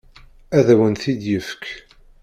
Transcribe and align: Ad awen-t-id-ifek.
Ad 0.57 0.67
awen-t-id-ifek. 0.73 1.63